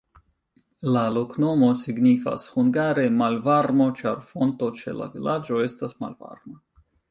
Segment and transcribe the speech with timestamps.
[0.95, 6.61] La loknomo signifas hungare malvarmo, ĉar fonto ĉe la vilaĝo estas malvarma.